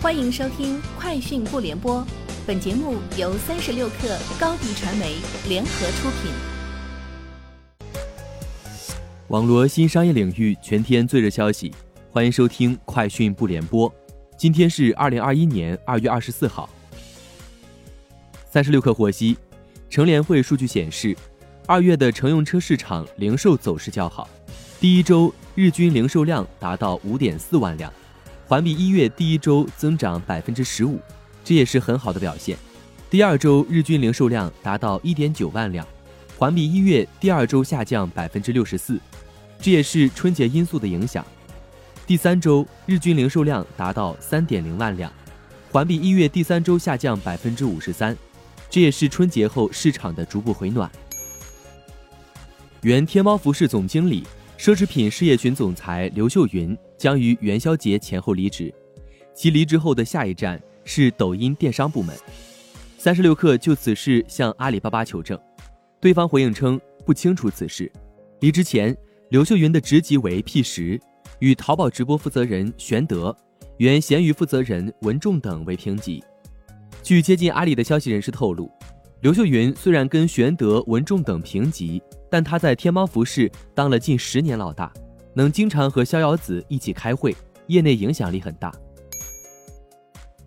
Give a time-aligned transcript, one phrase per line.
[0.00, 1.96] 欢迎收听《快讯不联播》，
[2.46, 5.16] 本节目由三十六克高低传媒
[5.48, 6.30] 联合出品。
[9.26, 11.74] 网络新商业领域全天最热消息，
[12.12, 13.90] 欢迎收听《快讯不联播》。
[14.36, 16.70] 今天是二零二一年二月二十四号。
[18.48, 19.36] 三十六克获悉，
[19.90, 21.16] 乘联会数据显示，
[21.66, 24.28] 二月的乘用车市场零售走势较好，
[24.80, 27.92] 第一周日均零售量达到五点四万辆。
[28.48, 30.98] 环比一月第一周增长百分之十五，
[31.44, 32.56] 这也是很好的表现。
[33.10, 35.86] 第二周日均零售量达到一点九万辆，
[36.38, 38.98] 环比一月第二周下降百分之六十四，
[39.60, 41.22] 这也是春节因素的影响。
[42.06, 45.12] 第三周日均零售量达到三点零万辆，
[45.70, 48.16] 环比一月第三周下降百分之五十三，
[48.70, 50.90] 这也是春节后市场的逐步回暖。
[52.80, 54.26] 原天猫服饰总经理。
[54.58, 58.74] 奢侈品事业群总裁刘秀云将于元宵节前后离职，
[59.32, 62.14] 其离职后的下一站是抖音电商部门。
[62.98, 65.40] 三十六氪就此事向阿里巴巴求证，
[66.00, 67.90] 对方回应称不清楚此事。
[68.40, 68.94] 离职前，
[69.30, 71.00] 刘秀云的职级为 P 十，
[71.38, 73.34] 与淘宝直播负责人玄德、
[73.76, 76.22] 原闲鱼负责人文仲等为平级。
[77.02, 78.70] 据接近阿里的消息人士透露，
[79.22, 82.02] 刘秀云虽然跟玄德、文仲等平级。
[82.30, 84.92] 但他在天猫服饰当了近十年老大，
[85.38, 87.32] 能经常和逍遥子一起开会，
[87.68, 88.74] 业内影响力很大。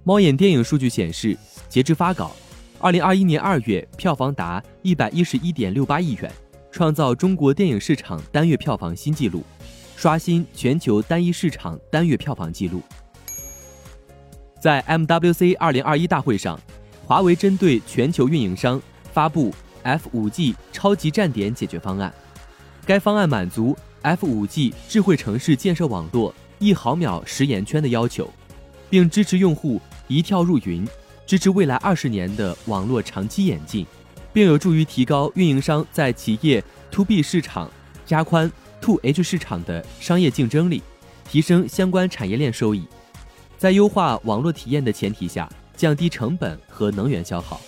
[0.03, 1.38] 猫眼电影数据显示，
[1.70, 2.36] 截至发稿，
[2.78, 6.30] 二零二一年二月票房达一百一十一点六八亿元，
[6.73, 9.45] 创造中国电影市场单月票房新纪录，
[9.95, 12.81] 刷新全球单一市场单月票房纪录。
[14.59, 16.59] 在 MWC 二零二一大会上，
[17.06, 18.81] 华为针对全球运营商
[19.14, 19.53] 发布。
[19.84, 22.14] F 五 G 超级站点解决方案，
[22.86, 28.31] 该方案满足 F 五 G 智慧城市建设网络一毫秒时延圈的要求，
[28.89, 30.88] 并支持用户一跳入云，
[31.25, 33.85] 支持未来二十年的网络长期演进，
[34.33, 37.69] 并有助于提高运营商在企业 To B 市场
[38.06, 38.51] 加宽
[38.81, 40.81] To H 市场的商业竞争力，
[41.29, 42.88] 提升相关产业链收益，
[43.57, 45.47] 在优化网络体验的前提下，
[45.78, 47.61] 降低成本和能源消耗。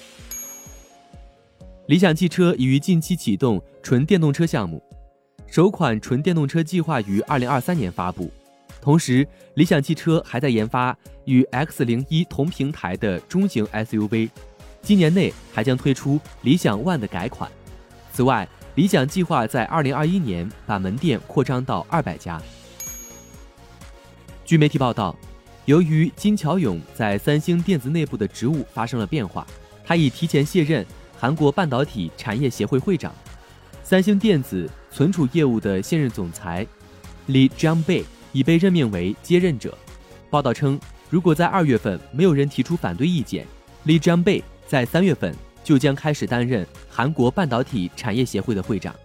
[1.87, 4.81] 理想汽车已于近期启动纯电动车项目，
[5.53, 8.31] 首款纯电动车计划于二零二三年发布。
[8.81, 14.31] 同时，理想汽车还在研发与 X 零一同平台的中型 SUV，
[14.81, 17.51] 今年内还将推出理想 ONE 的改款。
[18.11, 22.41] 此外，理想计划在二零二一年把门店扩张到二百家。
[24.43, 25.15] 据媒体报道，
[25.65, 29.45] 由于金乔勇在三星电子内部的职务发生了变化，
[29.85, 30.83] 他已提前卸任。
[31.19, 33.13] 韩国半导体产业协会会长，
[33.83, 36.65] 三星电子存储业务的现任总裁
[37.25, 39.77] 李 Jung Bei 已被任命为接任者。
[40.29, 40.79] 报道称，
[41.09, 43.45] 如果在二月份没有人提出反对意见，
[43.83, 45.35] 李 Jung Bei 在三月份
[45.65, 48.95] 就将开始担任韩国半导体产业协会的会长，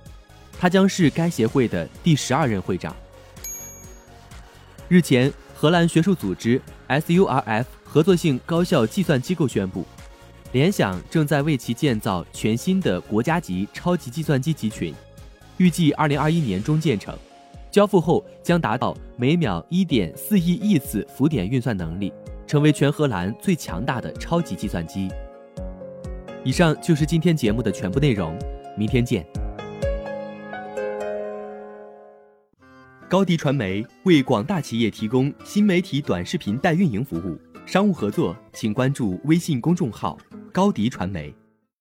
[0.59, 2.95] 他将是该协会的第十二任会长。
[4.89, 9.85] 日前，荷兰学术组织 SURF 合作性高校计算机构宣布。
[10.53, 14.95] 联想正在为其建造全新的国家级超级计算机集群，
[15.59, 17.15] 预计二零二一年中建成，
[17.71, 22.11] 交付后将达到每秒一点四亿亿次浮点运算能力，
[22.47, 25.11] 成为全荷兰最强大的超级计算机。
[26.45, 28.35] 以上就是今天节目的全部内容，
[28.75, 29.27] 明天见。
[33.07, 40.17] 高迪传媒为广大企业提供新媒体短视频代运营服务，商务合作请关注微信公众号。
[40.59, 41.38] 高迪传媒。